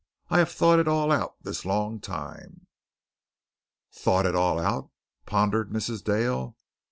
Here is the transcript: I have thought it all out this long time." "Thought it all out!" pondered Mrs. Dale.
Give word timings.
I 0.31 0.39
have 0.39 0.51
thought 0.51 0.79
it 0.79 0.87
all 0.87 1.11
out 1.11 1.43
this 1.43 1.63
long 1.63 1.99
time." 1.99 2.65
"Thought 3.91 4.25
it 4.25 4.33
all 4.33 4.57
out!" 4.59 4.89
pondered 5.27 5.69
Mrs. 5.69 6.03
Dale. 6.03 6.57